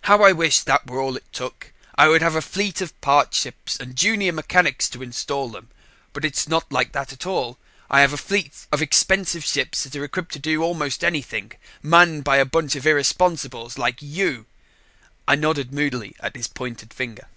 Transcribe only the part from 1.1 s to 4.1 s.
it took! I would have a fleet of parts ships and